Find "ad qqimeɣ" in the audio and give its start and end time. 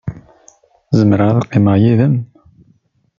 1.35-1.75